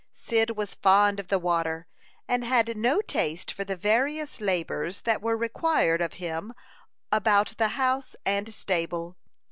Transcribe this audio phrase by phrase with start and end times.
[0.13, 1.85] Cyd was fond of the water,
[2.27, 6.55] and had no taste for the various labors that were required of him
[7.11, 9.15] about the house and stable.